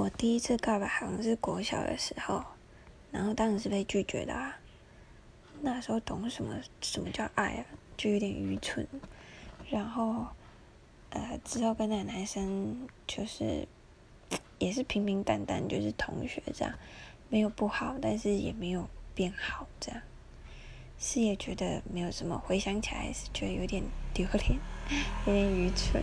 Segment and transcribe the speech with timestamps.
[0.00, 2.42] 我第一次告白好像是国小的时候，
[3.10, 4.56] 然后当时是被拒绝的啊。
[5.60, 7.64] 那时候懂什么什么叫爱啊，
[7.98, 8.88] 就有点愚蠢。
[9.68, 10.24] 然后，
[11.10, 13.68] 呃，之后跟那个男生就是
[14.58, 16.72] 也是平平淡淡，就是同学这样，
[17.28, 20.00] 没有不好，但是也没有变好这样。
[20.98, 24.58] 是也觉得没有什么，回想起来是觉得有点丢脸，
[25.28, 26.02] 有点愚蠢。